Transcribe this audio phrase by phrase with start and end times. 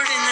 [0.00, 0.29] Lord, the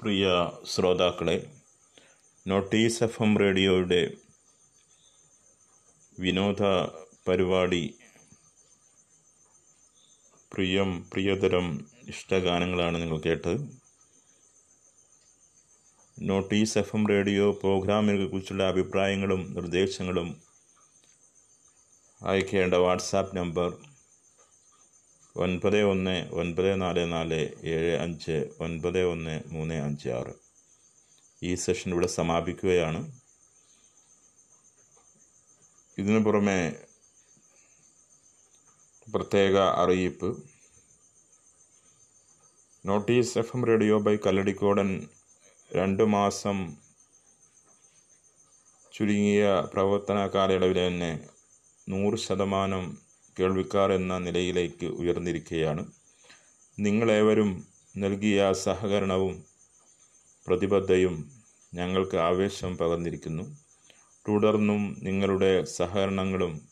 [0.00, 0.26] പ്രിയ
[0.64, 1.50] ശ്രോതാക്കളെ
[2.46, 4.14] notice F M റേഡിയോയുടെ
[6.18, 6.62] വിനോദ
[7.28, 7.96] പരിപാടി
[10.52, 11.66] പ്രിയം പ്രിയതരം
[12.08, 13.56] ഇഷ്ടഗാനങ്ങളാണ് നിങ്ങൾ കേട്ടത്.
[16.22, 20.30] നോട്ടീസ് എഫ് എം റേഡിയോ പ്രോഗ്രാമിനെക്കുറിച്ചുള്ള അഭിപ്രായങ്ങളും നിർദ്ദേശങ്ങളും
[22.22, 23.87] അയക്കേണ്ട വാട്സാപ്പ് നമ്പർ
[25.38, 30.34] ഒൻപത് ഒന്ന് ഒൻപത് നാല് നാല് ഏഴ് അഞ്ച് ഒൻപത് ഒന്ന് മൂന്ന് അഞ്ച് ആറ്.
[31.42, 33.12] ഈ സെഷൻ ഇവിടെ സമാപിക്കുകയാണ്.
[35.98, 36.82] ഇതിനു പുറമെ
[39.14, 40.42] പ്രത്യേക അറിയിപ്പ്.
[42.86, 45.08] Notice F M radio by Kalladikodan
[45.76, 46.76] രണ്ട് മാസം
[48.92, 51.28] ചുരുങ്ങിയ പ്രവർത്തന കാലയളവിൽ തന്നെ
[51.88, 53.07] നൂറ് ശതമാനം
[53.38, 55.92] കേൾവിക്കാർ എന്ന നിലയിലേക്ക് ഉയർന്നിരിക്കുകയാണ്.
[56.78, 57.66] നിങ്ങളേവരും
[57.96, 59.44] നൽകിയ സഹകരണവും
[60.46, 61.30] പ്രതിബദ്ധയും
[61.74, 63.56] ഞങ്ങൾക്ക് ആവേശം പകർന്നിരിക്കുന്നു.
[64.28, 66.68] തുടർന്നും നിങ്ങളുടെ സഹകരണങ്ങളും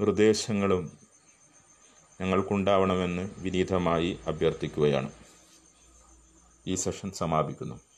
[0.00, 0.98] നിർദ്ദേശങ്ങളും
[2.20, 5.12] ഞങ്ങൾക്കുണ്ടാവണമെന്ന് വിനീതമായി അഭ്യർത്ഥിക്കുകയാണ്.
[6.66, 7.93] ഈ സെഷൻ സമാപിക്കുന്നു.